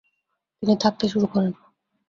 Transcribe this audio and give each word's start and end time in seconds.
তিনি 0.63 0.73
থাকতে 0.83 1.05
শুরু 1.09 1.27
করেন। 1.27 1.51